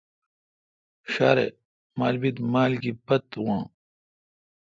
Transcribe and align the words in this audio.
ݭارے 1.11 1.47
مالبیت 1.99 2.37
مال 2.53 2.71
گی 2.81 2.91
پت 3.05 3.27
واں۔ 3.45 3.63